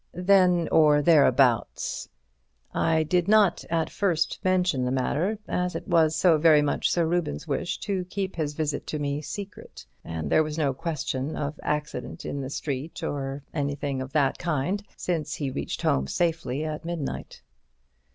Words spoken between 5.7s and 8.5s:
it was so very much Sir Reuben's wish to keep